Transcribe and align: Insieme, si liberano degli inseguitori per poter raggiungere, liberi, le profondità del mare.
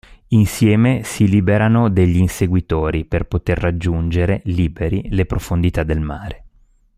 Insieme, 0.29 1.03
si 1.03 1.27
liberano 1.27 1.87
degli 1.87 2.15
inseguitori 2.17 3.05
per 3.05 3.27
poter 3.27 3.59
raggiungere, 3.59 4.41
liberi, 4.45 5.07
le 5.09 5.27
profondità 5.27 5.83
del 5.83 5.99
mare. 5.99 6.43